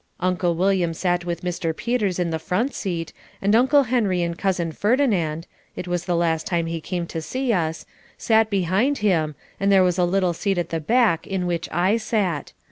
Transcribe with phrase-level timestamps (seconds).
[0.19, 1.77] Uncle William sat with Mr.
[1.77, 6.47] Peters in the front seat, and Uncle Henry and Cousin Ferdinand (it was the last
[6.47, 7.85] time he came to see us)
[8.17, 11.97] sat behind them and there was a little seat at the back in which I
[11.97, 12.51] sat.